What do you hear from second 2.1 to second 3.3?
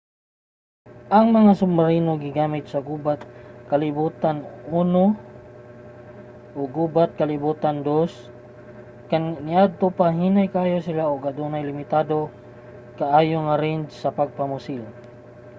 gigamit sa gubat sa